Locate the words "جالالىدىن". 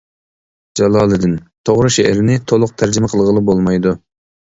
0.79-1.35